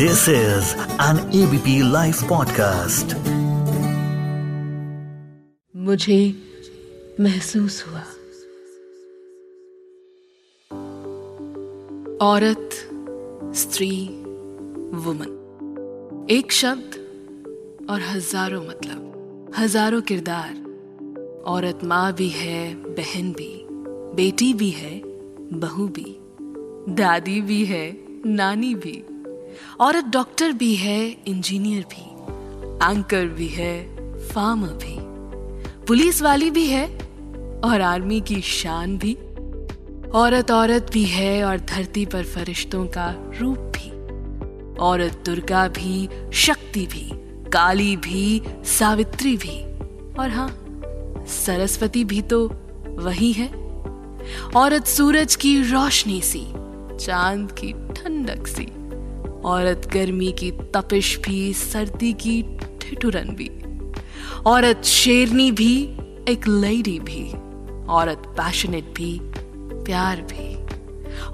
This 0.00 0.20
is 0.20 0.64
an 1.00 1.18
ABP 1.18 1.82
Life 1.82 2.22
podcast. 2.22 3.14
मुझे 5.76 6.34
महसूस 7.20 7.84
हुआ। 7.88 8.00
औरत, 12.28 12.70
स्त्री 13.56 14.06
वुमन 14.94 16.26
एक 16.30 16.52
शब्द 16.52 16.94
और 17.90 18.00
हज़ारों 18.00 18.66
मतलब। 18.66 19.50
हज़ारों 19.58 20.02
किरदार। 20.02 20.54
औरत 21.46 21.78
माँ 21.84 22.12
भी 22.12 22.28
है, 22.28 22.74
बहन 22.74 23.32
भी। 23.32 23.66
बेटी 24.14 24.54
भी 24.54 24.70
है, 24.70 25.02
बहू 25.52 25.88
भी। 25.88 26.16
दादी 26.94 27.40
भी 27.40 27.64
है, 27.64 27.96
नानी 28.26 28.74
भी। 28.74 29.09
औरत 29.80 30.04
डॉक्टर 30.04 30.52
भी 30.52 30.74
है, 30.74 31.16
इंजीनियर 31.26 31.82
भी, 31.82 32.10
एंकर 32.92 33.26
भी 33.26 33.48
है, 33.48 34.00
फार्मर 34.28 34.68
भी, 34.68 34.96
पुलिस 35.86 36.22
वाली 36.22 36.50
भी 36.50 36.66
है 36.66 36.86
और 37.64 37.80
आर्मी 37.80 38.20
की 38.20 38.40
शान 38.40 38.98
भी। 38.98 39.14
औरत 40.10 40.50
औरत 40.50 40.86
भी 40.92 41.04
है 41.04 41.44
और 41.44 41.58
धरती 41.58 42.06
पर 42.06 42.24
फरिश्तों 42.24 42.86
का 42.86 43.14
रूप 43.40 43.58
भी। 43.58 43.90
औरत 44.76 45.22
दुर्गा 45.26 45.68
भी, 45.68 46.08
शक्ति 46.32 46.86
भी, 46.86 47.10
काली 47.50 47.96
भी, 47.96 48.42
सावित्री 48.64 49.36
भी। 49.36 49.62
और 50.14 50.28
हाँ 50.30 50.64
सरस्वती 51.28 52.04
भी 52.04 52.22
तो 52.22 52.52
वही 52.88 53.32
है। 53.32 53.48
औरत 54.56 54.86
सूरज 54.86 55.36
की 55.36 55.62
रोशनी 55.62 56.20
सी, 56.20 56.46
चाँद 57.04 57.52
की 57.52 57.72
ठंडक 57.72 58.46
सी। 58.46 58.68
औरत 59.44 59.90
गर्मी 59.94 60.32
की 60.32 60.50
तपिश 60.50 61.18
भी, 61.18 61.52
सर्दी 61.52 62.12
की 62.12 62.42
ठिठुरन 62.80 63.28
भी। 63.28 63.50
औरत 64.46 64.84
शेरनी 64.84 65.52
भी, 65.52 65.84
एक 66.28 66.48
लेडी 66.48 66.98
भी। 66.98 67.32
औरत 67.86 68.22
पैशनेट 68.26 68.84
भी, 68.84 69.20
प्यार 69.84 70.20
भी। 70.22 70.60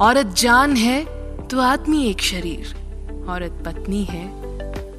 औरत 0.00 0.26
जान 0.26 0.76
है 0.76 1.04
तो 1.48 1.60
आदमी 1.60 2.06
एक 2.06 2.20
शरीर। 2.20 2.86
औरत 3.28 3.62
पत्नी 3.66 4.04
है 4.04 4.28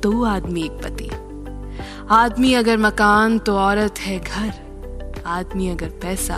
तो 0.02 0.24
आदमी 0.24 0.64
एक 0.64 0.72
पति। 0.72 1.10
आदमी 2.10 2.54
अगर 2.54 2.78
मकान 2.78 3.40
तो 3.40 3.58
औरत 3.58 4.00
है 4.00 4.20
घर। 4.20 4.54
आदमी 5.26 5.70
अगर 5.70 5.90
पैसा 5.90 6.38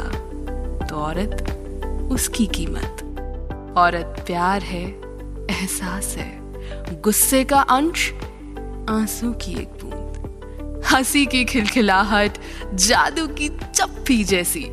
तो 0.85 0.95
औरत 0.95 1.55
उसकी 2.11 2.45
कीमत। 2.45 3.03
औरत 3.77 4.23
प्यार 4.27 4.61
है, 4.61 4.85
एहसास 5.49 6.15
है। 6.17 6.38
गुस्से 7.03 7.43
का 7.43 7.61
अंश, 7.61 8.13
आँसू 8.89 9.31
की 9.31 9.51
एक 9.51 9.69
बूंद। 9.69 9.99
हँसी 10.91 11.25
की 11.25 11.45
खिलखिलाहट, 11.45 12.31
जादू 12.73 13.27
की 13.27 13.49
चप्पी 13.49 14.23
जैसी। 14.23 14.63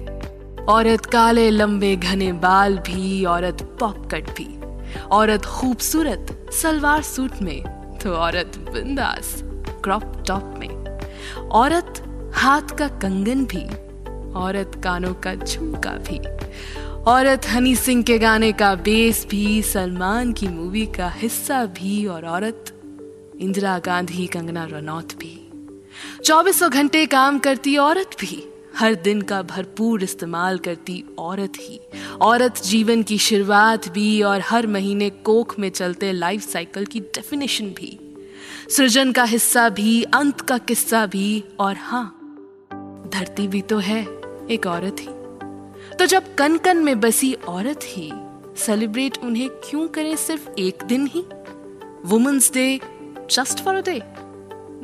औरत 0.69 1.07
काले, 1.07 1.51
लंबे, 1.51 1.97
घने 1.97 2.33
बाल 2.33 2.79
भी, 2.79 3.25
औरत 3.25 3.77
पॉप 3.81 4.09
कट 4.15 4.31
भी। 4.31 4.61
औरत 5.01 5.45
खूबसूरत, 5.45 6.51
सलवार 6.53 7.03
सूट 7.03 7.33
में 7.43 7.65
तो 7.99 8.13
औरत 8.13 8.53
बिंदास, 8.73 9.43
क्रॉप 9.85 10.25
टॉप 10.29 10.55
में। 10.59 11.01
औरत 11.49 12.03
हाथ 12.35 12.63
का 12.63 12.89
कंगन 12.89 13.45
भी, 13.45 13.65
औरत 14.33 14.81
कानों 14.85 15.15
का 15.15 15.35
झुमका 15.35 15.91
भी। 15.91 16.21
औरत 17.09 17.43
हनी 17.49 17.77
सिंह 17.77 18.03
के 18.03 18.19
गाने 18.19 18.53
का 18.53 18.75
बेस 18.75 19.27
भी, 19.31 19.63
सलमान 19.63 20.33
की 20.33 20.49
मूवी 20.49 20.87
का 20.87 21.09
हिस्सा 21.09 21.65
भी 21.65 22.07
और 22.07 22.25
औरत 22.25 22.65
इंदिरा 23.41 23.79
गांधी, 23.79 24.27
कंगना 24.27 24.65
रनौत 24.65 25.15
भी। 25.15 25.51
चौबीसों 26.25 26.71
घंटे 26.71 27.07
काम 27.07 27.39
करती 27.39 27.77
औरत 27.77 28.11
भी, 28.21 28.43
हर 28.77 28.95
दिन 28.95 29.23
का 29.23 29.43
भरपूर 29.43 30.03
इस्तेमाल 30.03 30.59
करती 30.59 31.05
औरत 31.19 31.53
ही। 31.61 31.81
औरत 32.21 32.63
जीवन 32.65 33.03
की 33.03 33.19
शुरुआत 33.19 33.89
भी 33.89 34.23
और 34.23 34.41
हर 34.41 34.67
महीने 34.67 35.11
कोख 35.11 35.59
में 35.59 35.71
चलते 35.71 36.13
लाइफ 36.13 36.51
साइकिल 36.51 36.85
की 36.85 37.01
डेफिनेशन 37.01 37.67
भी। 37.67 37.99
सृजन 38.77 39.13
का 39.13 39.25
हिस्सा 39.25 39.69
भी, 39.69 40.03
अंत 40.03 40.41
का 40.41 40.59
किस्सा 40.59 41.07
भी, 41.07 41.45
और 41.61 41.77
हाँ 41.77 42.19
धरती 43.15 43.49
भी 43.49 43.61
तो 43.61 43.79
है, 43.79 44.03
एक 44.51 44.67
औरत 44.67 44.97
ही। 45.01 45.16
तो 45.99 46.07
जब 46.07 46.35
कन 46.35 46.57
कन 46.57 46.77
में 46.77 47.01
बसी 47.01 47.33
औरत 47.35 47.81
ही 47.85 48.11
सेलिब्रेट 48.57 49.19
उन्हें 49.25 49.49
क्यों 49.51 49.89
करें 49.89 50.17
सिर्फ़ 50.17 50.49
एक 50.59 50.83
दिन 50.85 51.07
ही? 51.07 51.25
Women's 52.05 52.53
day 52.53 52.81
just 53.31 53.65
for 53.65 53.75
a 53.75 53.81
day 53.81 54.01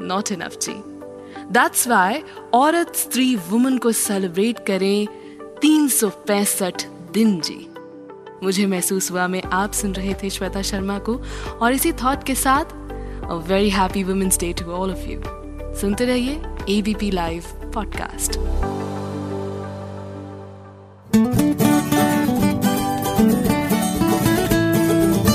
not 0.04 0.32
enough 0.32 0.58
ji. 0.62 0.74
That's 1.52 1.88
why 1.88 2.22
औरत 2.54 2.96
स्त्री 2.96 3.34
वुमन 3.36 3.78
को 3.78 3.92
सेलिब्रेट 3.92 4.58
करें 4.66 5.06
तीन 5.62 5.88
सौ 5.88 6.08
पैंसठ 6.08 6.86
दिन, 7.12 7.40
जी. 7.40 7.66
मुझे 8.42 8.66
महसूस 8.66 9.10
हुआ, 9.10 9.26
मैं 9.28 9.42
आप 9.42 9.72
सुन 9.72 9.92
रहे 9.92 10.14
थे 10.14 10.30
श्वेता 10.30 10.62
शर्मा 10.62 10.98
को, 10.98 11.20
और 11.62 11.72
इसी 11.72 11.92
थॉट 11.92 12.24
के 12.24 12.34
साथ 12.34 12.64
a 13.30 13.34
very 13.34 13.70
happy 13.70 14.04
women's 14.04 14.38
day 14.38 14.52
to 14.52 14.64
all 14.64 14.90
of 14.90 15.08
you 15.08 15.20
सुनते 15.80 16.04
रहिए 16.04 16.42
ABP 16.68 17.10
live 17.10 17.44
podcast 17.74 18.38